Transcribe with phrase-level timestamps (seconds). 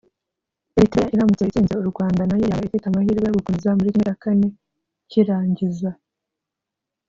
[0.77, 4.49] Eritrea iramutse itsinze u Rwanda nayo yaba ifite amahirwe yo gukomeza muri ¼
[5.09, 5.89] cy’irangiza